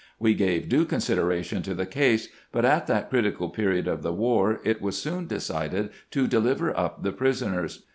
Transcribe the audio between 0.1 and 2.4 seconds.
We gave due consideration to the case,